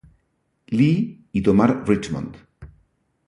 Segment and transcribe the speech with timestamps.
[0.71, 2.33] Lee y tomar Richmond.